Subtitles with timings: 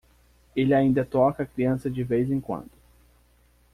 [0.55, 2.71] Ele ainda toca a criança de vez em quando.